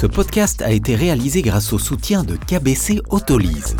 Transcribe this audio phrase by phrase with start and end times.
[0.00, 3.76] Ce podcast a été réalisé grâce au soutien de KBC Autolise.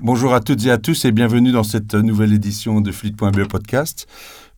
[0.00, 4.06] Bonjour à toutes et à tous et bienvenue dans cette nouvelle édition de Fleet.be podcast.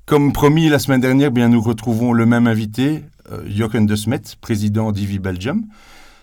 [0.06, 4.22] Comme promis la semaine dernière, bien nous retrouvons le même invité, euh, Jochen de Smet,
[4.40, 5.64] président d'IVI Belgium.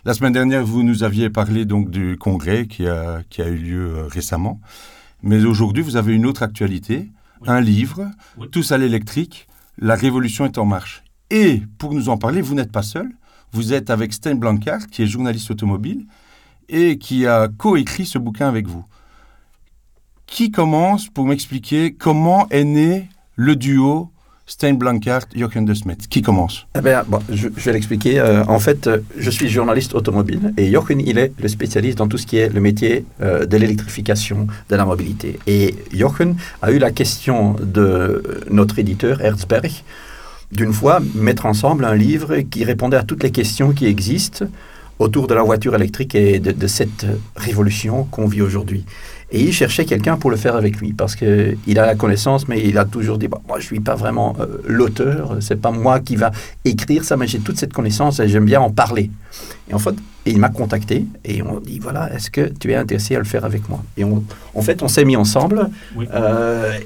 [0.04, 3.56] La semaine dernière, vous nous aviez parlé donc du congrès qui a, qui a eu
[3.56, 4.60] lieu euh, récemment.
[5.24, 7.12] Mais aujourd'hui, vous avez une autre actualité,
[7.48, 8.12] un livre,
[8.52, 9.48] Tous à l'électrique,
[9.78, 11.05] La révolution est en marche.
[11.32, 13.10] Et pour nous en parler, vous n'êtes pas seul.
[13.52, 16.06] Vous êtes avec Sten Blancard, qui est journaliste automobile
[16.68, 18.84] et qui a coécrit ce bouquin avec vous.
[20.28, 24.12] Qui commence pour m'expliquer comment est né le duo
[24.48, 25.98] Stein Blankart, Jochen de Smet?
[26.10, 26.68] Qui commence?
[26.78, 28.20] Eh bien, je, vais l'expliquer.
[28.20, 32.08] Euh, en fait, euh, je suis journaliste automobile et Jochen, il est le spécialiste dans
[32.08, 35.40] tout ce qui est le métier euh, de l'électrification de la mobilité.
[35.48, 39.72] Et Jochen a eu la question de notre éditeur, Herzberg,
[40.52, 44.46] d'une fois mettre ensemble un livre qui répondait à toutes les questions qui existent
[45.00, 48.86] autour de la voiture électrique et de, de cette révolution qu'on vit aujourd'hui.
[49.32, 52.62] Et il cherchait quelqu'un pour le faire avec lui, parce qu'il a la connaissance, mais
[52.64, 56.00] il a toujours dit, moi je ne suis pas vraiment euh, l'auteur, c'est pas moi
[56.00, 56.32] qui va
[56.64, 59.10] écrire ça, mais j'ai toute cette connaissance et j'aime bien en parler.
[59.70, 63.16] Et en fait, il m'a contacté et on dit, voilà, est-ce que tu es intéressé
[63.16, 63.84] à le faire avec moi?
[63.98, 65.70] Et en fait, on s'est mis ensemble.
[66.14, 66.78] Euh,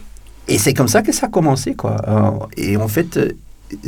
[0.48, 1.98] et c'est comme ça que ça a commencé, quoi.
[2.08, 3.20] Euh, et en fait,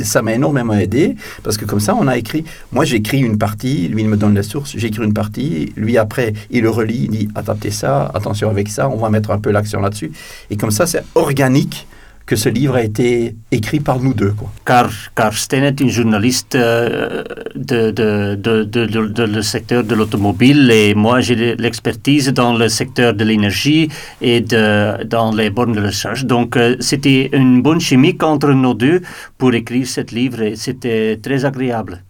[0.02, 2.44] ça m'a énormément aidé parce que comme ça, on a écrit.
[2.72, 6.32] Moi, j'écris une partie, lui, il me donne la source, j'écris une partie, lui, après,
[6.50, 9.50] il le relit, il dit adaptez ça, attention avec ça, on va mettre un peu
[9.50, 10.12] l'accent là-dessus.
[10.50, 11.86] Et comme ça, c'est organique
[12.26, 14.32] que ce livre a été écrit par nous deux.
[14.32, 14.50] Quoi.
[14.64, 20.70] Car, car Sten est une journaliste euh, de, de, de, de, le secteur de l'automobile
[20.70, 23.88] et moi j'ai l'expertise dans le secteur de l'énergie
[24.20, 26.24] et de, dans les bornes de recharge.
[26.24, 29.02] Donc euh, c'était une bonne chimie entre nous deux
[29.38, 32.04] pour écrire ce livre et c'était très agréable.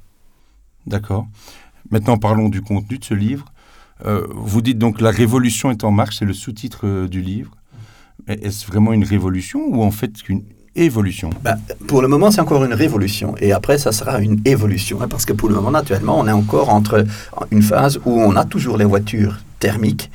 [0.86, 1.26] D'accord.
[1.90, 3.46] Maintenant parlons du contenu de ce livre.
[4.04, 7.52] Euh, vous dites donc La révolution est en marche, c'est le sous-titre du livre.
[8.28, 10.42] Est-ce vraiment une révolution ou en fait une
[10.74, 11.30] évolution?
[11.42, 13.34] Ben, Pour le moment, c'est encore une révolution.
[13.40, 15.02] Et après, ça sera une évolution.
[15.02, 17.04] Hein, parce que pour le moment, naturellement, on est encore entre
[17.50, 20.10] une phase où on a toujours les voitures thermiques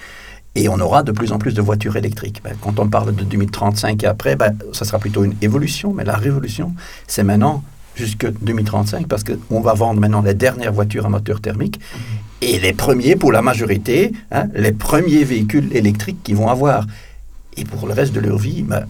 [0.56, 2.42] et on aura de plus en plus de voitures électriques.
[2.44, 5.94] Ben, quand on parle de 2035 et après, ben, ça sera plutôt une évolution.
[5.94, 6.74] Mais la révolution,
[7.08, 7.64] c'est maintenant
[7.96, 11.80] jusque 2035 parce qu'on va vendre maintenant les dernières voitures à moteur thermique
[12.42, 16.86] et les premiers, pour la majorité, hein, les premiers véhicules électriques qu'ils vont avoir.
[17.58, 18.86] Et pour le reste de leur vie, ben,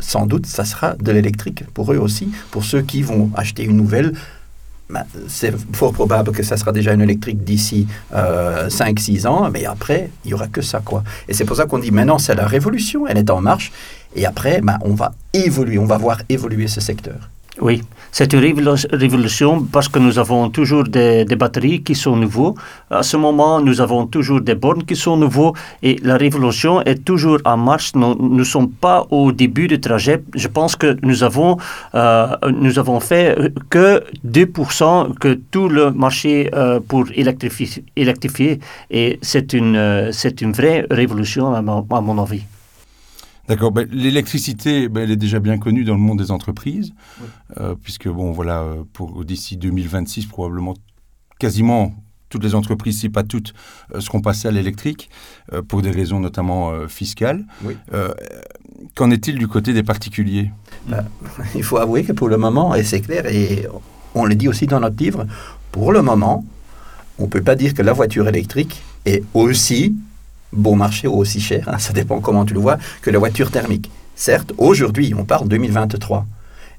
[0.00, 2.30] sans doute, ça sera de l'électrique pour eux aussi.
[2.50, 4.14] Pour ceux qui vont acheter une nouvelle,
[4.88, 9.64] ben, c'est fort probable que ça sera déjà une électrique d'ici 5-6 euh, ans, mais
[9.64, 10.80] après, il n'y aura que ça.
[10.84, 11.04] quoi.
[11.28, 13.70] Et c'est pour ça qu'on dit maintenant, c'est la révolution, elle est en marche,
[14.16, 17.30] et après, ben, on va évoluer, on va voir évoluer ce secteur.
[17.60, 17.82] Oui,
[18.12, 22.54] c'est une révolution parce que nous avons toujours des, batteries qui sont nouveaux.
[22.90, 27.04] À ce moment, nous avons toujours des bornes qui sont nouveaux et la révolution est
[27.04, 27.94] toujours en marche.
[27.94, 30.22] Nous ne sommes pas au début du trajet.
[30.34, 31.56] Je pense que nous avons,
[31.94, 38.60] euh, nous avons fait que 2% que tout le marché euh, pour électrifier,
[38.90, 42.42] et c'est une, euh, c'est une vraie révolution à mon avis.
[43.50, 43.72] D'accord.
[43.72, 46.92] Ben, l'électricité, ben, elle est déjà bien connue dans le monde des entreprises,
[47.58, 50.74] euh, puisque bon, voilà, euh, pour d'ici 2026, probablement
[51.40, 51.92] quasiment
[52.28, 53.52] toutes les entreprises, si pas toutes,
[53.92, 55.10] euh, seront passées à l'électrique
[55.66, 57.44] pour des raisons notamment fiscales.
[58.94, 60.52] Qu'en est-il du côté des particuliers?
[60.86, 61.04] Ben,
[61.56, 63.66] Il faut avouer que pour le moment, et c'est clair, et
[64.14, 65.26] on le dit aussi dans notre livre,
[65.72, 66.44] pour le moment,
[67.18, 69.96] on ne peut pas dire que la voiture électrique est aussi
[70.52, 73.50] bon marché ou aussi cher, hein, ça dépend comment tu le vois, que la voiture
[73.50, 73.90] thermique.
[74.14, 76.26] Certes, aujourd'hui, on parle 2023.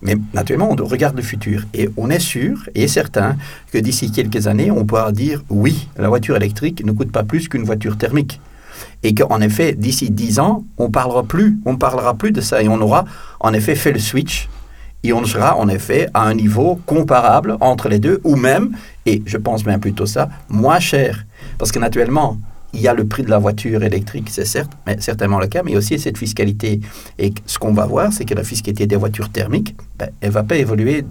[0.03, 3.37] Mais naturellement, on regarde le futur et on est sûr et certain
[3.71, 7.47] que d'ici quelques années, on pourra dire oui, la voiture électrique ne coûte pas plus
[7.47, 8.41] qu'une voiture thermique.
[9.03, 12.67] Et qu'en effet, d'ici 10 ans, on parlera plus, on parlera plus de ça et
[12.67, 13.05] on aura
[13.39, 14.49] en effet fait le switch
[15.03, 18.75] et on sera en effet à un niveau comparable entre les deux ou même,
[19.05, 21.25] et je pense bien plutôt ça, moins cher.
[21.57, 22.37] Parce que naturellement,
[22.73, 25.61] il y a le prix de la voiture électrique, c'est certes, mais certainement le cas,
[25.63, 26.79] mais aussi cette fiscalité.
[27.19, 30.33] Et ce qu'on va voir, c'est que la fiscalité des voitures thermiques, ben, elle ne
[30.33, 31.03] va pas évoluer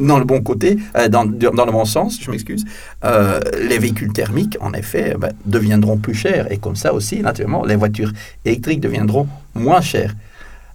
[0.00, 2.64] dans le bon côté, euh, dans, dans, le bon sens, je m'excuse.
[3.04, 6.50] Euh, les véhicules thermiques, en effet, ben, deviendront plus chers.
[6.52, 8.12] Et comme ça aussi, naturellement, les voitures
[8.44, 10.14] électriques deviendront moins chères.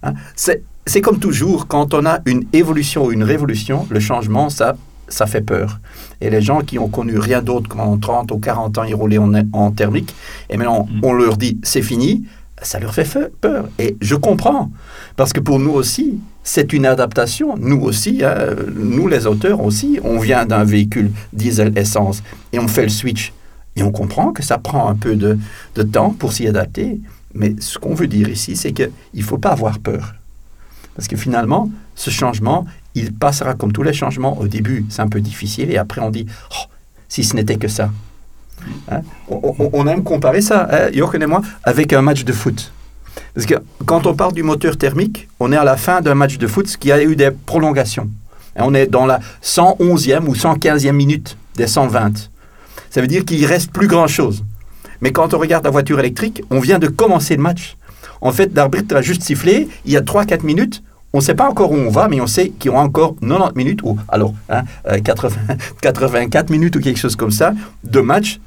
[0.02, 0.14] Hein.
[0.36, 4.76] C'est comme toujours, quand on a une évolution ou une révolution, le changement, ça
[5.08, 5.80] ça fait peur.
[6.20, 9.18] Et les gens qui ont connu rien d'autre qu'en 30 ou 40 ans, ils roulaient
[9.18, 10.14] en, thermique,
[10.50, 11.00] et maintenant mm.
[11.02, 12.24] on leur dit c'est fini,
[12.62, 13.68] ça leur fait peur.
[13.78, 14.70] Et je comprends,
[15.16, 17.56] parce que pour nous aussi, c'est une adaptation.
[17.58, 22.22] Nous aussi, hein, nous les auteurs aussi, on vient d'un véhicule diesel-essence
[22.52, 23.32] et on fait le switch.
[23.76, 25.38] Et on comprend que ça prend un peu de,
[25.74, 27.00] de temps pour s'y adapter.
[27.34, 30.14] Mais ce qu'on veut dire ici, c'est qu'il ne faut pas avoir peur.
[30.94, 34.38] Parce que finalement, ce changement, il passera comme tous les changements.
[34.38, 36.68] Au début, c'est un peu difficile et après, on dit, oh,
[37.08, 37.90] si ce n'était que ça.
[38.90, 39.00] Hein?
[39.28, 42.72] On, aime comparer ça, hein, Jochen et moi, avec un match de foot.
[43.34, 43.54] Parce que
[43.84, 46.76] quand on parle du moteur thermique, on est à la fin d'un match de foot
[46.76, 48.08] qui a eu des prolongations.
[48.56, 52.30] on est dans la 111e ou 115e minute des 120.
[52.90, 54.44] Ça veut dire qu'il reste plus grand-chose.
[55.00, 57.76] Mais quand on regarde la voiture électrique, on vient de commencer le match.
[58.20, 60.82] En fait, l'arbitre a juste sifflé, il y a 3-4 minutes,
[61.14, 63.14] on ne sait pas encore où on va, mais on sait qu'il y aura encore
[63.20, 64.34] 90 minutes, ou alors
[65.04, 68.40] 80, hein, 84 euh, minutes ou quelque chose comme ça, de match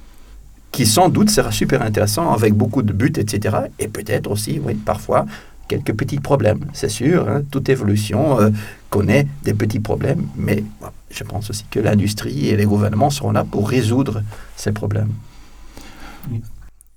[0.73, 3.55] qui sans doute sera super intéressant avec beaucoup de buts, etc.
[3.79, 5.25] Et peut-être aussi, oui, parfois,
[5.69, 6.65] quelques petits problèmes.
[6.73, 8.49] C'est sûr, hein, toute évolution euh,
[8.89, 10.65] connaît des petits problèmes, mais
[11.09, 14.23] je pense aussi que l'industrie et les gouvernements seront là pour résoudre
[14.57, 15.13] ces problèmes.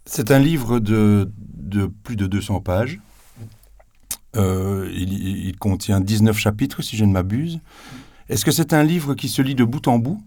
[0.04, 2.98] C'est un livre de, de, plus de 200 pages.
[4.36, 7.60] Euh, il, contient 19 chapitres, si je ne m'abuse.
[8.28, 10.22] Est-ce que c'est un livre qui se lit de bout en bout,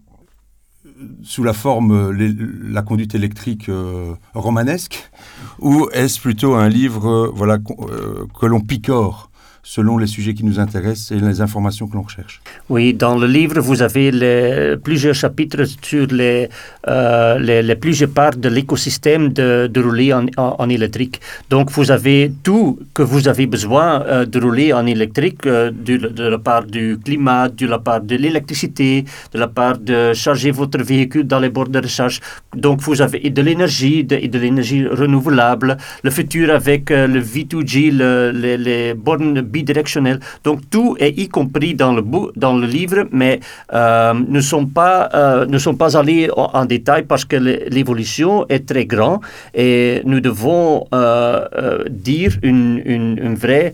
[1.22, 5.10] sous la forme, la conduite électrique euh, romanesque,
[5.58, 9.30] ou est-ce plutôt un livre euh, que l'on picore?
[9.64, 12.40] Selon les sujets qui nous intéressent et les informations que l'on recherche.
[12.68, 16.50] Oui, dans le livre, vous avez les, plusieurs chapitres sur les,
[16.86, 21.20] euh, les, plusieurs parts de l'écosystème de, de, rouler en, en, électrique.
[21.48, 26.28] Donc, vous avez tout que vous avez besoin euh, de rouler en électrique, euh, de,
[26.28, 30.82] la part du climat, de la part de l'électricité, de la part de charger votre
[30.82, 32.20] véhicule dans les bornes de recharge.
[32.54, 38.30] Donc, vous avez de l'énergie et de l'énergie renouvelable, le futur avec le V2G, le,
[38.56, 40.18] les bornes bidirectionnel.
[40.46, 42.02] Donc tout est y compris dans le,
[42.44, 43.34] dans le livre, mais
[43.72, 47.36] euh, ne, sont pas, euh, ne sont pas allés en, détail parce que
[47.76, 49.20] l'évolution est très grande
[49.54, 53.72] et nous devons euh, euh, dire une, une, un vrai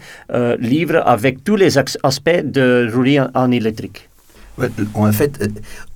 [0.58, 4.09] livre avec tous les aspects de rouler en électrique.
[4.94, 5.50] En fait,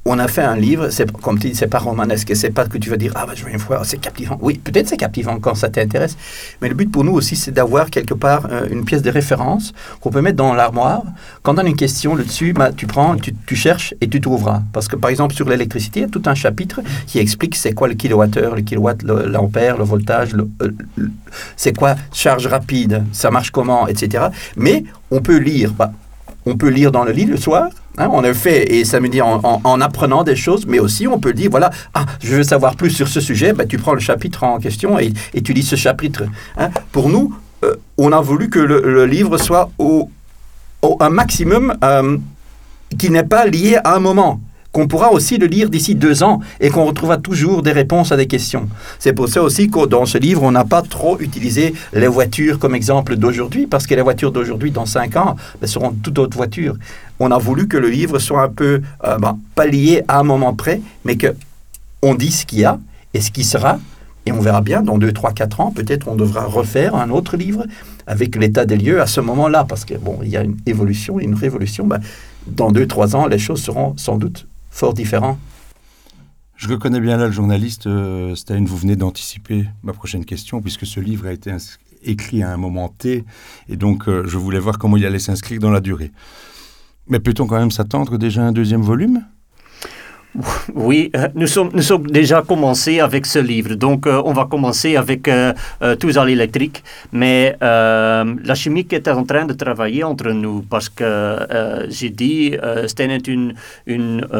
[0.07, 2.77] on a fait un livre, c'est comme tu dis, c'est pas romanesque, c'est pas que
[2.77, 4.39] tu vas dire ah bah, je vais une fois, c'est captivant.
[4.43, 6.17] Oui, peut-être c'est captivant quand ça t'intéresse,
[6.61, 9.73] mais le but pour nous aussi c'est d'avoir quelque part euh, une pièce de référence
[10.01, 11.03] qu'on peut mettre dans l'armoire.
[11.43, 14.63] Quand on a une question là-dessus, bah, tu prends, tu, cherches et tu trouveras.
[14.73, 17.73] Parce que par exemple sur l'électricité, il y a tout un chapitre qui explique c'est
[17.73, 20.71] quoi le kilowattheure, le kilowatt, l'ampère, le, voltage, euh,
[21.57, 24.27] c'est quoi charge rapide, ça marche comment, etc.
[24.57, 25.93] Mais on peut lire, bah,
[26.45, 29.09] on peut lire dans le lit le soir Hein, on a fait, et ça me
[29.09, 32.75] dit en, apprenant des choses, mais aussi on peut dire, voilà, ah, je veux savoir
[32.75, 35.13] plus sur ce sujet, ben, tu prends le chapitre en question et,
[35.43, 36.25] tu lis ce chapitre.
[36.57, 36.71] Hein.
[36.91, 40.11] Pour nous, euh, on a voulu que le, livre soit au,
[40.99, 42.19] un maximum euh,
[42.99, 44.41] qui n'est pas lié à un moment
[44.75, 48.17] qu'on pourra aussi le lire d'ici deux ans et qu'on retrouvera toujours des réponses à
[48.17, 48.69] des questions.
[48.99, 52.59] C'est pour ça aussi que dans ce livre, on n'a pas trop utilisé les voitures
[52.59, 56.37] comme exemple d'aujourd'hui, parce que les voitures d'aujourd'hui, dans cinq ans, ben, seront toutes autres
[56.37, 56.77] voitures.
[57.21, 60.25] On a voulu que le livre soit un peu, euh, ben, pas lié à un
[60.25, 61.37] moment près, mais que
[62.03, 62.81] on dit ce qu'il y a
[63.15, 63.79] et ce qui sera,
[64.27, 67.37] et on verra bien, dans deux, trois, quatre ans, peut-être on devra refaire un autre
[67.37, 67.65] livre
[68.09, 71.21] avec l'état des lieux à ce moment-là, parce que bon, il y a une évolution,
[71.21, 71.87] une révolution.
[71.87, 72.01] Ben,
[72.49, 75.39] dans deux, trois ans, les choses seront sans doute fort différent.
[76.57, 80.99] Je reconnais bien là le journaliste, euh, vous venez d'anticiper ma prochaine question, puisque ce
[80.99, 81.53] livre a été
[82.03, 83.25] écrit à un moment T,
[83.69, 86.11] et donc euh, je voulais voir comment il allait s'inscrire dans la durée.
[87.07, 89.25] Mais peut-on quand même s'attendre déjà à un deuxième volume?
[90.75, 93.75] oui, euh, nous sommes, déjà commencé avec ce livre.
[93.75, 95.53] Donc, euh, on va commencer avec euh,
[96.01, 96.83] Tous à l'électrique.
[97.13, 101.39] Mais la chimique est en train de travailler entre nous parce que
[101.89, 103.31] j'ai dit, Sten est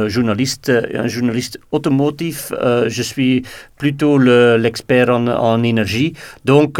[0.09, 2.53] journaliste, un journaliste automotif.
[2.89, 3.43] je suis
[3.79, 6.15] plutôt l'expert en, énergie.
[6.45, 6.79] Donc,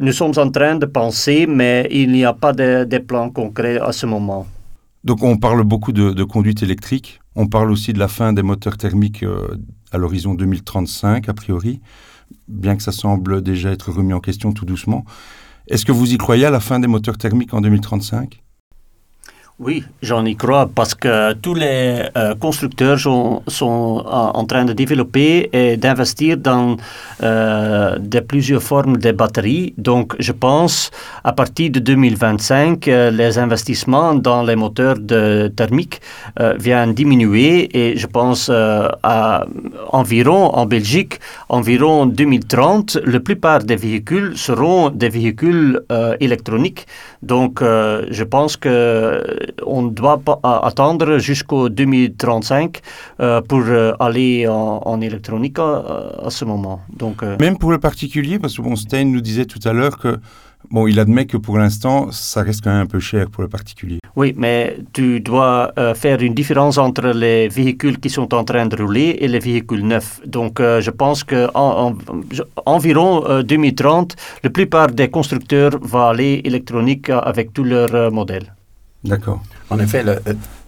[0.00, 3.78] nous sommes en train de penser, mais il n'y a pas de, de plans concrets
[3.78, 4.46] à ce moment.
[5.02, 7.20] Donc, on parle beaucoup de conduite électrique.
[7.36, 9.56] On parle aussi de la fin des moteurs thermiques euh,
[9.90, 11.80] à l'horizon 2035, a priori,
[12.48, 15.04] bien que ça semble déjà être remis en question tout doucement.
[15.66, 18.43] Est-ce que vous y croyez à la fin des moteurs thermiques en 2035
[19.60, 24.72] Oui, j'en y crois parce que tous les euh, constructeurs sont, sont en, train de
[24.72, 26.76] développer et d'investir dans
[27.22, 27.96] euh,
[28.26, 29.72] plusieurs formes de batteries.
[29.78, 30.90] Donc, je pense
[31.22, 36.00] à partir de 2025, euh, les investissements dans les moteurs de thermique
[36.40, 39.46] euh, viennent diminuer et je pense euh, à
[39.92, 46.88] environ en Belgique, environ 2030, la plupart des véhicules seront des véhicules euh, électroniques.
[47.22, 49.22] Donc, euh, je pense que
[49.66, 52.80] on ne doit pas attendre jusqu'au 2035
[53.20, 56.80] euh, pour euh, aller en, en électronique à, à, ce moment.
[56.96, 59.98] Donc, euh, Même pour le particulier, parce que bon, Stein nous disait tout à l'heure
[59.98, 60.18] que
[60.70, 63.48] Bon, il admet que pour l'instant, ça reste quand même un peu cher pour le
[63.48, 63.98] particulier.
[64.16, 68.66] Oui, mais tu dois euh, faire une différence entre les véhicules qui sont en train
[68.66, 70.20] de rouler et les véhicules neufs.
[70.26, 72.20] Donc, euh, je pense que en, en,
[72.66, 78.54] environ euh, 2030, la plupart des constructeurs vont aller électronique avec tous leurs euh, modèles.
[79.04, 79.42] D'accord.
[79.70, 80.18] En effet, euh,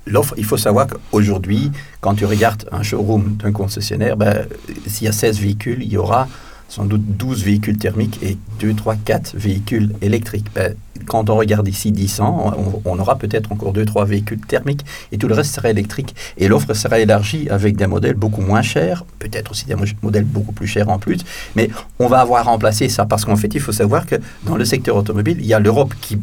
[0.06, 4.46] l'offre, il faut savoir qu'aujourd'hui, quand tu regardes un showroom d'un concessionnaire, ben,
[4.86, 6.28] s'il y a 16 véhicules, il y aura
[6.68, 10.48] sans doute 12 véhicules thermiques et 2, 3, 4 véhicules électriques.
[10.54, 10.74] Ben,
[11.06, 14.84] quand on regarde ici 10 ans, on, on aura peut-être encore 2, 3 véhicules thermiques
[15.12, 16.14] et tout le reste sera électrique.
[16.36, 20.52] Et l'offre sera élargie avec des modèles beaucoup moins chers, peut-être aussi des modèles beaucoup
[20.52, 21.20] plus chers en plus,
[21.54, 24.64] mais on va avoir remplacé ça parce qu'en fait, il faut savoir que dans le
[24.64, 26.18] secteur automobile, il y a l'Europe qui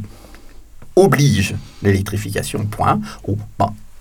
[0.95, 3.00] oblige l'électrification, point.
[3.27, 3.38] Ou,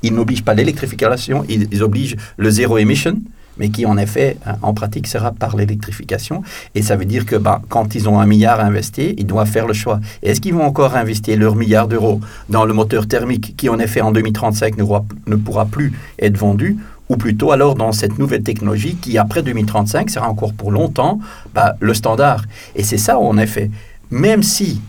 [0.03, 3.19] ils n'obligent pas l'électrification, ils, obligent le zéro émission,
[3.59, 6.43] mais qui en effet, en pratique, sera par l'électrification.
[6.75, 9.49] Et ça veut dire que bah, quand ils ont un milliard à investir, ils doivent
[9.49, 10.01] faire le choix.
[10.23, 14.01] Est-ce qu'ils vont encore investir leur milliard d'euros dans le moteur thermique qui, en effet,
[14.01, 14.85] en 2035 ne,
[15.27, 20.09] ne pourra plus être vendu ou plutôt alors dans cette nouvelle technologie qui, après 2035,
[20.09, 21.21] sera encore pour longtemps
[21.55, 22.45] bah, le standard?
[22.75, 23.71] Et c'est ça, en effet.
[24.11, 24.81] Même si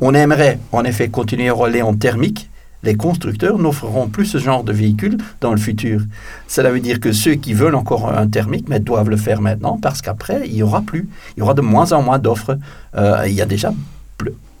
[0.00, 2.48] on aimerait, en effet, continuer à rouler en thermique,
[2.82, 6.00] les constructeurs n'offreront plus ce genre de véhicule dans le futur.
[6.46, 9.78] Cela veut dire que ceux qui veulent encore un thermique mais doivent le faire maintenant
[9.80, 11.08] parce qu'après, il n'y aura plus.
[11.36, 12.56] Il y aura de moins en moins d'offres.
[12.96, 13.72] Euh, il y a déjà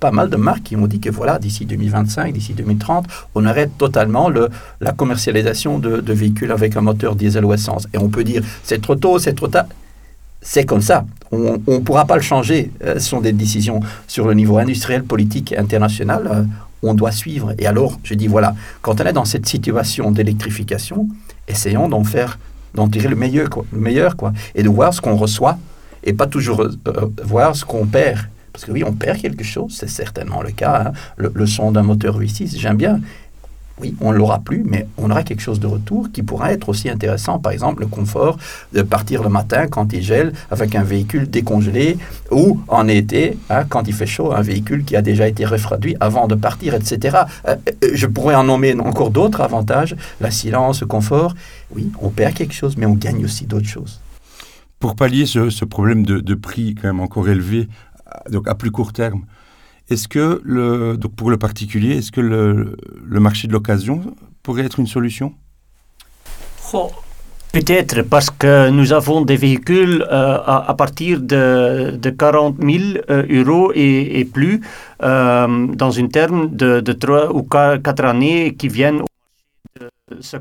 [0.00, 3.76] pas mal de marques qui ont dit que voilà, d'ici 2025, d'ici 2030, on arrête
[3.78, 4.48] totalement le,
[4.80, 7.88] la commercialisation de, de, véhicules avec un moteur diesel ou essence.
[7.92, 9.66] Et on peut dire, c'est trop tôt, c'est trop tard.
[10.40, 11.04] C'est comme ça.
[11.30, 12.70] On ne pourra pas le changer.
[12.84, 16.28] Euh, ce sont des décisions sur le niveau industriel, politique international.
[16.30, 16.42] Euh,
[16.82, 17.54] on doit suivre.
[17.58, 21.08] Et alors, je dis, voilà, quand on est dans cette situation d'électrification,
[21.48, 22.38] essayons d'en faire,
[22.74, 25.58] d'en tirer le meilleur, le meilleur, quoi, et de voir ce qu'on reçoit,
[26.04, 26.70] et pas toujours euh,
[27.24, 28.20] voir ce qu'on perd.
[28.52, 30.86] Parce que oui, on perd quelque chose, c'est certainement le cas.
[30.86, 30.92] Hein.
[31.16, 33.00] Le, le, son d'un moteur V6, j'aime bien.
[33.80, 36.88] Oui, on l'aura plus, mais on aura quelque chose de retour qui pourra être aussi
[36.88, 37.38] intéressant.
[37.38, 38.38] Par exemple, le confort
[38.72, 41.96] de partir le matin quand il gèle avec un véhicule décongelé
[42.30, 45.96] ou en été, hein, quand il fait chaud, un véhicule qui a déjà été refroidi
[46.00, 47.18] avant de partir, etc.
[47.46, 47.56] Euh,
[47.94, 49.94] je pourrais en nommer encore d'autres avantages.
[50.20, 51.34] La silence, le confort.
[51.74, 54.00] Oui, on perd quelque chose, mais on gagne aussi d'autres choses.
[54.80, 57.68] Pour pallier ce, ce problème de, de, prix quand même encore élevé,
[58.30, 59.22] donc à plus court terme,
[59.90, 62.76] est-ce que, le, donc pour le particulier, est-ce que le,
[63.20, 65.34] marché de l'occasion pourrait être une solution?
[66.72, 66.90] Oh,
[67.50, 73.24] Peut-être parce que nous avons des véhicules euh, à, partir de, de 40 000 euh,
[73.30, 74.60] euros et, et plus
[75.02, 79.06] euh, dans une terme de, de 3 ou 4 années qui viennent au
[79.80, 80.36] marché de ce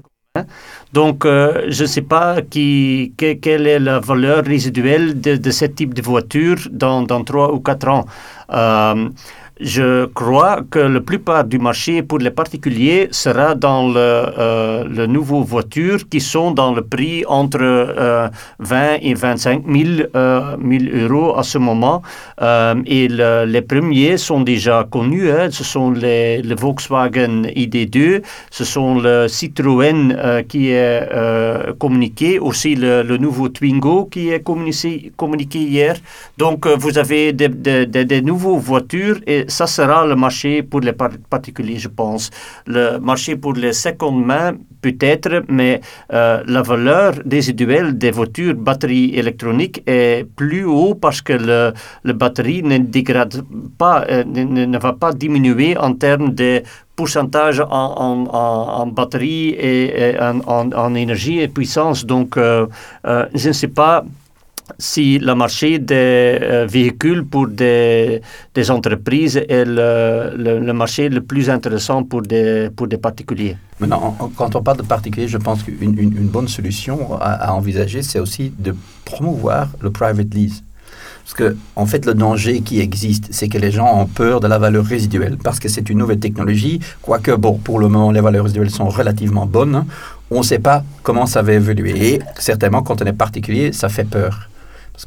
[0.94, 5.94] donc, euh, je ne sais pas quelle est la valeur résiduelle de, de ce type
[5.94, 8.06] de voiture dans, dans 3 ou 4 ans.
[8.52, 9.10] Euh,
[9.60, 15.08] je crois que la plupart du marché pour les particuliers sera dans le, euh, le
[15.08, 21.08] nouveau voiture qui sont dans le prix entre euh, 20 et 25 000, euh, 000,
[21.08, 22.02] euros à ce moment.
[22.42, 25.32] Euh, et le, les premiers sont déjà connus.
[25.32, 25.50] Hein.
[25.52, 28.22] Ce sont les, le Volkswagen ID2,
[28.52, 34.44] ce sont le Citroën euh, qui est euh, communiqué, aussi le, nouveau Twingo qui est
[34.44, 35.96] communiqué, hier.
[36.38, 41.78] Donc vous avez des, des nouveaux voitures et ça sera le marché pour les particuliers,
[41.78, 42.30] je pense.
[42.66, 45.82] Le marché pour les secondes mains, peut-être, mais
[46.14, 51.74] euh, la valeur résiduelle des voitures batterie électronique est plus haut parce que le,
[52.04, 53.44] le batterie ne dégrade
[53.78, 54.24] pas, euh,
[54.80, 56.62] va pas diminuer en termes de
[56.96, 62.06] pourcentage en, en, batterie et, en, énergie et puissance.
[62.06, 62.66] Donc, euh,
[63.36, 64.04] je ne sais pas
[64.80, 68.22] si le marché des euh, véhicules pour des,
[68.70, 73.58] entreprises est le, le, marché le plus intéressant pour des, pour des particuliers.
[73.80, 78.20] Maintenant, quand on parle de particuliers, je pense qu'une une, bonne solution à, envisager, c'est
[78.20, 80.64] aussi de promouvoir le private lease.
[81.24, 84.48] Parce que, en fait, le danger qui existe, c'est que les gens ont peur de
[84.48, 88.22] la valeur résiduelle, parce que c'est une nouvelle technologie, quoique, bon, pour le moment, les
[88.22, 89.86] valeurs résiduelles sont relativement bonnes.
[90.32, 92.14] On ne sait pas comment ça va évoluer.
[92.14, 94.50] Et certainement, quand on est particulier, ça fait peur.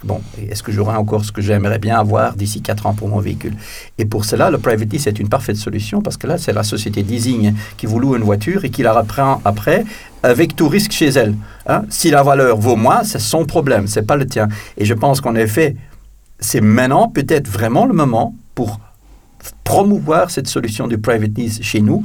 [0.04, 3.18] Bon, est-ce que j'aurai encore ce que j'aimerais bien avoir d'ici 4 ans pour mon
[3.18, 3.54] véhicule?
[3.98, 6.62] Et pour cela, le private lease est une parfaite solution parce que là, c'est la
[6.62, 9.84] société leasing qui vous loue une voiture et qui la reprend après
[10.22, 11.34] avec tout risque chez elle.
[11.66, 11.82] hein.
[11.90, 14.48] Si la valeur vaut moins, c'est son problème, c'est pas le tien.
[14.76, 15.76] Et je pense qu'en effet,
[16.38, 18.78] c'est maintenant peut-être vraiment le moment pour
[19.64, 22.02] promouvoir cette solution du private lease chez nous.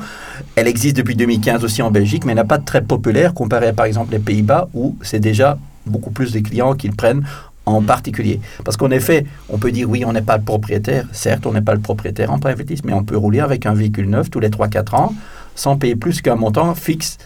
[0.55, 3.85] Elle existe depuis 2015 aussi en Belgique, mais n'est pas très populaire comparé à par
[3.85, 7.23] exemple les Pays-Bas où c'est déjà beaucoup plus de clients qui le prennent
[7.65, 8.39] en particulier.
[8.63, 11.07] Parce qu'en effet, on peut dire oui, on n'est pas le propriétaire.
[11.11, 13.73] Certes, on n'est pas le propriétaire en private lease, mais on peut rouler avec un
[13.73, 15.13] véhicule neuf tous les 3-4 ans
[15.55, 17.17] sans payer plus qu'un montant fixe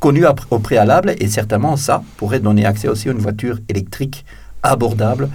[0.00, 1.14] connu à- au préalable.
[1.18, 4.24] Et certainement, ça pourrait donner accès aussi à une voiture électrique
[4.62, 5.28] abordable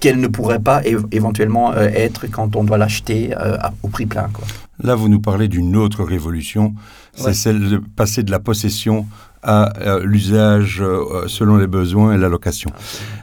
[0.00, 4.28] qu'elle ne pourrait pas éventuellement euh, être quand on doit l'acheter euh, au prix plein.
[4.32, 4.44] Quoi.
[4.82, 6.74] Là, vous nous parlez d'une autre révolution,
[7.14, 7.34] c'est Ouais.
[7.34, 9.06] celle de passer de la possession
[9.46, 12.70] à l'usage euh, selon les besoins et la location.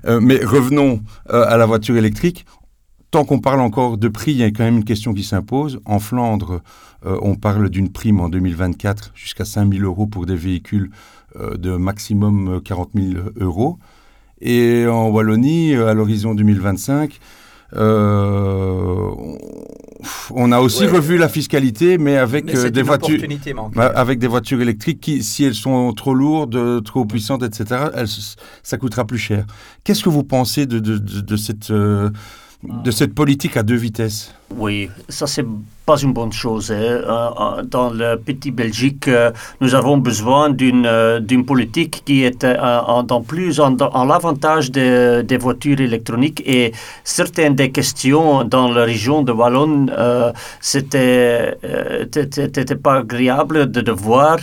[0.06, 2.46] Euh, mais revenons euh, à la voiture électrique.
[3.12, 5.80] Tant qu'on parle encore de prix, il y a quand même une question qui s'impose.
[5.86, 6.62] En Flandre,
[7.06, 10.90] on parle d'une prime en 2024 jusqu'à 5 000 euros pour des véhicules
[11.36, 13.78] de maximum euh, 40 000 euros.
[14.42, 17.20] Et en Wallonie, à l'horizon 2025,
[17.76, 19.10] euh,
[20.34, 20.92] on- a aussi Ouais.
[20.92, 23.20] revu la fiscalité, mais avec Mais euh, des voitures.
[23.76, 28.08] Bah, avec des voitures électriques qui, si elles sont trop lourdes, trop puissantes, etc., elles,
[28.64, 29.46] ça coûtera plus cher.
[29.84, 32.10] Qu'est-ce que vous pensez de, de, de, de cette, euh,
[32.64, 35.46] de cette politique à deux vitesses Oui, ça c'est
[35.86, 36.72] pas une bonne chose.
[36.72, 36.76] hein.
[36.76, 37.02] Euh,
[37.60, 43.60] euh, Dans le petit Belgique, euh, nous avons besoin d'une politique qui est en, plus
[43.60, 46.72] en, en l'avantage des, des voitures électroniques et
[47.04, 51.56] certaines des questions dans la région de Wallonne, euh, c'était
[52.82, 54.38] pas agréable de, de voir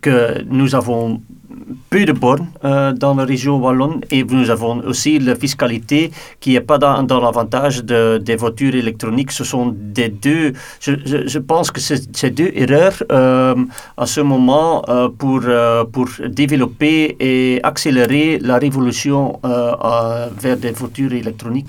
[0.00, 1.20] que nous avons
[1.90, 6.10] peu de bornes euh, dans la région wallonne et nous avons aussi la fiscalité
[6.40, 9.32] qui n'est pas dans, dans l'avantage de, des voitures électroniques.
[9.32, 13.54] Ce sont des deux, je, pense que c'est deux erreurs euh,
[13.96, 21.12] à ce moment euh, pour, euh, pour développer et accélérer la révolution vers des voitures
[21.12, 21.68] électroniques.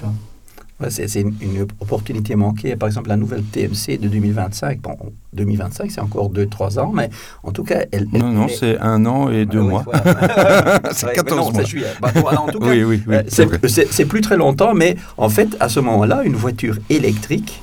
[0.89, 2.75] C'est une, une opportunité manquée.
[2.75, 4.79] Par exemple, la nouvelle TMC de 2025.
[4.81, 4.95] Bon,
[5.33, 7.09] 2025, c'est encore 2-3 ans, mais
[7.43, 8.07] en tout cas, elle.
[8.11, 9.85] Non, elle- non, c'est un an et deux Ah mois.
[10.93, 11.63] C'est Ouais, 14 mais non, mois.
[11.63, 11.87] juillet.
[12.01, 13.23] Bah, bon, alors, en tout cas, Oui, oui, oui, euh,
[13.67, 17.61] c'est plus très longtemps, mais en fait, à ce moment-là, une voiture électrique,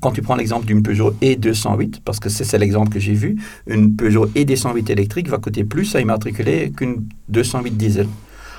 [0.00, 3.36] quand tu prends l'exemple d'une Peugeot E208, parce que c'est c'est l'exemple que j'ai vu,
[3.68, 8.08] une Peugeot E208 électrique va coûter plus à immatriculer qu'une 208 diesel.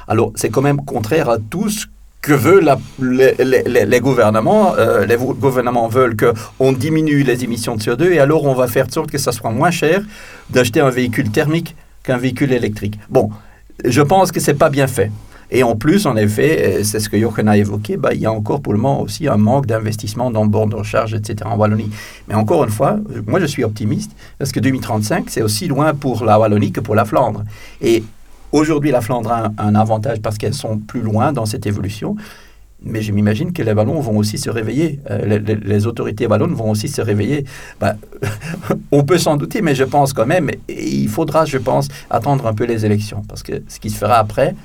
[0.07, 1.86] Alors, c'est quand même contraire à tout ce
[2.21, 4.75] que veulent les, gouvernements.
[4.77, 8.67] Euh, les gou- gouvernements veulent qu'on diminue les émissions de CO2 et alors on va
[8.67, 10.01] faire de sorte que ça soit moins cher
[10.49, 12.99] d'acheter un véhicule thermique qu'un véhicule électrique.
[13.10, 13.29] Bon,
[13.84, 15.12] je pense que c'est pas bien fait.
[15.53, 18.25] Et en plus, en effet, euh, c'est ce que Jochen a évoqué, bah, il y
[18.25, 21.36] a encore pour le moment aussi un manque d'investissement dans bornes de recharge, etc.
[21.43, 21.89] en Wallonie.
[22.29, 26.23] Mais encore une fois, moi je suis optimiste parce que 2035, c'est aussi loin pour
[26.23, 27.43] la Wallonie que pour la Flandre.
[27.81, 28.01] Et
[28.51, 32.15] aujourd'hui, la Flandre a un, avantage parce qu'elles sont plus loin dans cette évolution.
[32.83, 34.99] Mais je m'imagine que les ballons vont aussi se réveiller.
[35.11, 37.45] Euh, les, autorités wallonnes vont aussi se réveiller.
[37.79, 37.95] Bah,
[38.91, 42.53] on peut s'en douter, mais je pense quand même, il faudra, je pense, attendre un
[42.53, 43.21] peu les élections.
[43.27, 44.55] Parce que ce qui se fera après,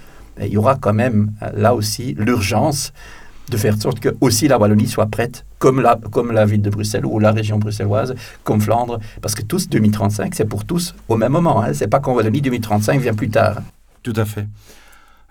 [0.41, 2.93] il y aura quand même euh, là aussi l'urgence
[3.51, 6.63] de faire de sorte que aussi la Wallonie soit prête, comme la, comme la ville
[6.63, 10.95] de Bruxelles ou la région bruxelloise, comme Flandre, parce que tous 2035, c'est pour tous
[11.09, 11.63] au même moment.
[11.63, 11.73] Hein.
[11.73, 13.63] C'est pas qu'en Wallonie 2035 vient plus tard.
[14.07, 14.47] Tout à fait.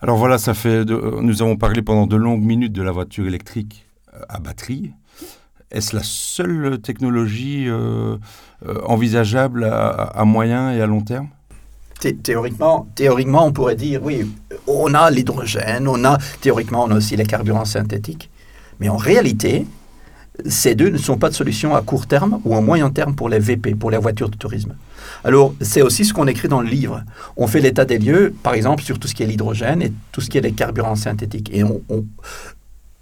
[0.01, 0.83] Alors voilà, ça fait.
[0.83, 4.91] de- nous avons parlé pendant de longues minutes de la voiture électrique euh, à batterie.
[5.71, 8.17] Est-ce la seule technologie euh,
[8.67, 11.29] euh, envisageable à, moyen et à long terme?
[12.01, 14.29] Thé- Théoriquement, théoriquement, on pourrait dire, oui,
[14.67, 18.29] on a l'hydrogène, on a, théoriquement, on a aussi les carburants synthétiques.
[18.81, 19.65] Mais en réalité,
[20.45, 23.29] ces deux ne sont pas de solution à court terme ou à moyen terme pour
[23.29, 24.75] les VP, pour les voitures de tourisme.
[25.23, 27.03] Alors, c'est aussi ce qu'on écrit dans le livre.
[27.37, 30.21] On fait l'état des lieux, par exemple, sur tout ce qui est l'hydrogène et tout
[30.21, 31.49] ce qui est les carburants synthétiques.
[31.53, 31.81] Et on,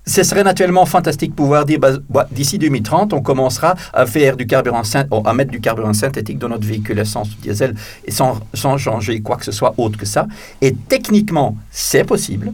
[0.06, 4.46] ce serait naturellement fantastique pouvoir dire, bah, bah, d'ici 2030, on commencera à faire du
[4.46, 7.74] carburant syn- à mettre du carburant synthétique dans notre véhicule essence ou diesel
[8.06, 8.42] et sans
[8.78, 10.28] changer quoi que ce soit autre que ça.
[10.62, 12.52] Et techniquement, c'est possible,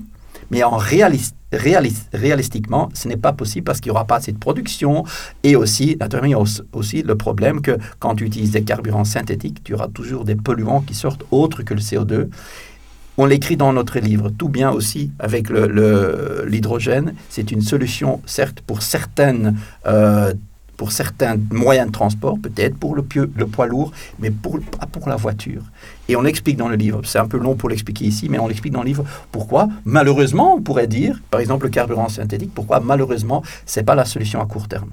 [0.52, 4.32] mais en réalis- réalis- réalistiquement, ce n'est pas possible parce qu'il n'y aura pas assez
[4.32, 5.04] de production.
[5.44, 9.04] Et aussi, naturellement, il y a aussi- le problème que quand tu utilises des carburants
[9.06, 12.30] synthétiques, tu auras toujours des polluants qui sortent autres que le CO2.
[13.18, 14.30] On l'écrit dans notre livre.
[14.30, 15.76] Tout bien aussi avec l'hydrogène.
[15.76, 17.14] Le, l'hydrogène.
[17.30, 19.58] C'est une solution, certes, pour certaines
[19.88, 20.34] euh,
[20.80, 23.04] pour certains moyens de transport, peut-être pour le,
[23.36, 25.62] le, poids lourd, mais pas pour la voiture.
[26.08, 28.48] Et on explique dans le livre, c'est un peu long pour l'expliquer ici, mais on
[28.48, 32.80] l'explique dans le livre pourquoi, malheureusement, on pourrait dire, par exemple le carburant synthétique, pourquoi
[32.80, 34.92] malheureusement, ce n'est pas la solution à court terme?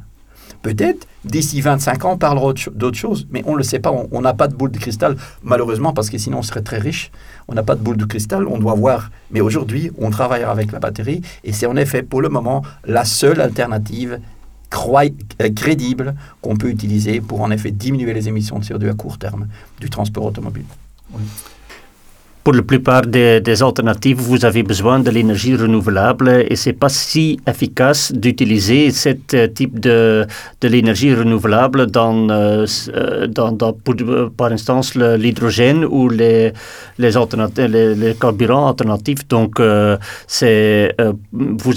[0.62, 3.92] Peut-être d'ici 25 ans, on parlera d'autres choses, mais on ne le sait pas.
[4.10, 7.12] On n'a pas de boule de cristal, malheureusement, parce que sinon on serait très riche.
[7.46, 9.10] On n'a pas de boule de cristal, on doit voir.
[9.30, 13.04] Mais aujourd'hui, on travaille avec la batterie et c'est en effet pour le moment la
[13.04, 14.18] seule alternative
[14.68, 19.48] crédible qu'on peut utiliser pour en effet diminuer les émissions de CO2 à court terme
[19.80, 20.66] du transport automobile.
[22.46, 27.40] Pour la plupart des, alternatives, vous avez besoin de l'énergie renouvelable et c'est pas si
[27.44, 30.24] efficace d'utiliser ce euh, type de,
[30.60, 33.72] de l'énergie renouvelable dans, euh, euh, dans, dans
[34.36, 36.52] par instance l'hydrogène ou les,
[38.20, 39.26] carburants alternatifs.
[39.26, 39.98] Donc, vous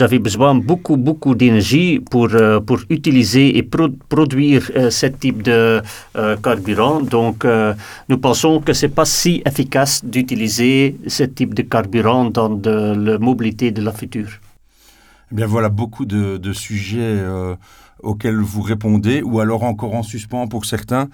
[0.03, 2.27] avez besoin beaucoup, beaucoup d'énergie pour,
[2.67, 5.81] pour utiliser et produire ce type de
[6.43, 7.01] carburant.
[7.01, 7.43] Donc,
[8.07, 10.58] nous pensons que c'est pas si efficace d'utiliser
[11.07, 14.39] ce type de carburant dans de, la mobilité de la future
[15.31, 17.55] eh bien voilà beaucoup de, sujets euh,
[18.01, 21.09] auxquels vous répondez, ou alors encore en suspens pour certains.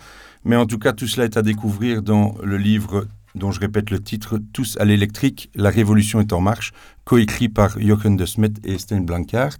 [0.46, 3.90] Mais en tout cas, tout cela est à découvrir dans le livre dont je répète
[3.90, 6.72] le titre, Tous à l'électrique, la révolution est en marche,
[7.04, 9.58] coécrit par Jochen de Smet et Sten Blankart.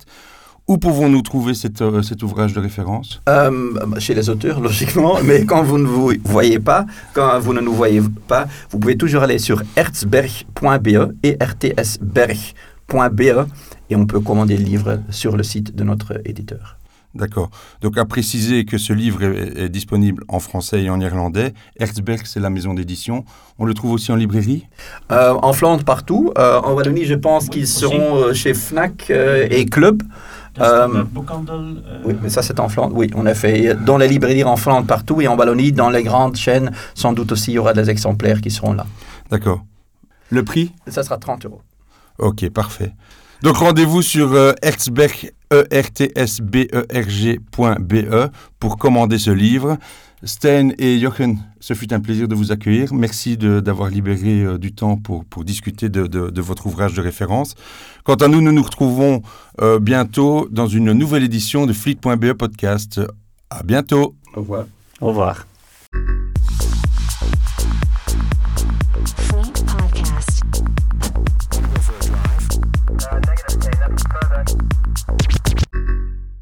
[0.68, 3.22] Où pouvons-nous trouver euh, cet ouvrage de référence?
[3.30, 7.62] Euh, Chez les auteurs, logiquement, mais quand vous ne vous voyez pas, quand vous ne
[7.62, 13.22] nous voyez pas, vous pouvez toujours aller sur erzberg.be et rtsberg.be
[13.92, 16.78] et on peut commander le livre sur le site de notre éditeur.
[17.14, 17.52] D'accord.
[17.82, 21.54] Donc à préciser que ce livre est, disponible en français et en irlandais.
[21.80, 23.24] Erzberg, c'est la maison d'édition.
[23.60, 24.68] On le trouve aussi en librairie?
[25.12, 26.34] Euh, En Flandre, partout.
[26.36, 30.02] en Wallonie, je pense qu'ils seront chez Fnac et Club.
[30.60, 31.04] Euh,
[32.06, 32.96] oui, mais ça c'est en Flandre.
[32.96, 36.04] Oui, on a fait dans les librairies en Flandre partout et en Wallonie, dans les
[36.04, 38.86] grandes chaînes, sans doute aussi il y aura des exemplaires qui seront là.
[39.30, 39.64] D'accord.
[40.30, 40.72] Le prix?
[40.88, 41.62] Ça sera 30 euros.
[42.18, 42.94] Ok, parfait.
[43.42, 48.78] Donc rendez-vous sur euh, Erzberg, e r t s b e r g.be e pour
[48.78, 49.78] commander ce livre.
[50.26, 52.94] Sten et Jochen, ce fut un plaisir de vous accueillir.
[52.94, 57.54] Merci d'avoir libéré euh, du temps pour, pour discuter de, de, votre ouvrage de référence.
[58.04, 59.22] Quant à nous, nous nous retrouvons
[59.62, 63.00] euh, bientôt dans une nouvelle édition de Fleet.be Podcast.
[63.52, 64.16] À bientôt.
[64.36, 64.66] Au revoir.
[65.00, 65.46] Au revoir.